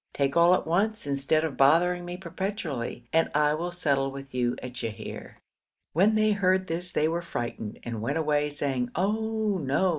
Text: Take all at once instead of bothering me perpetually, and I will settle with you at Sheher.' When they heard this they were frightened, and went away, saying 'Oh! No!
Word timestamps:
Take 0.15 0.35
all 0.35 0.55
at 0.55 0.65
once 0.65 1.05
instead 1.05 1.43
of 1.43 1.57
bothering 1.57 2.05
me 2.05 2.17
perpetually, 2.17 3.07
and 3.13 3.29
I 3.35 3.53
will 3.53 3.71
settle 3.71 4.09
with 4.09 4.33
you 4.33 4.55
at 4.63 4.73
Sheher.' 4.73 5.35
When 5.93 6.15
they 6.15 6.31
heard 6.31 6.65
this 6.65 6.91
they 6.91 7.07
were 7.07 7.21
frightened, 7.21 7.77
and 7.83 8.01
went 8.01 8.17
away, 8.17 8.49
saying 8.49 8.89
'Oh! 8.95 9.59
No! 9.63 9.89